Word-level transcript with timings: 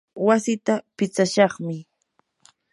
wasiita 0.27 0.75
pitsashaqmi. 0.97 1.77